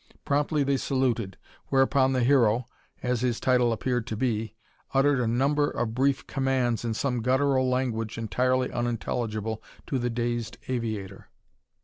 Promptly 0.25 0.63
they 0.63 0.77
saluted, 0.77 1.37
whereupon 1.67 2.11
the 2.13 2.23
Hero 2.23 2.65
as 3.03 3.21
his 3.21 3.39
title 3.39 3.71
appeared 3.71 4.07
to 4.07 4.17
be 4.17 4.55
uttered 4.95 5.19
a 5.19 5.27
number 5.27 5.69
of 5.69 5.93
brief 5.93 6.25
commands 6.25 6.83
in 6.83 6.95
some 6.95 7.21
guttural 7.21 7.69
language 7.69 8.17
entirely 8.17 8.71
unintelligible 8.71 9.61
to 9.85 9.99
the 9.99 10.09
dazed 10.09 10.57
aviator. 10.67 11.29